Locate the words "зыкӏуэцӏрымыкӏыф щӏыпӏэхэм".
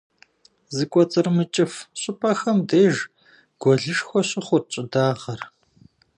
0.75-2.57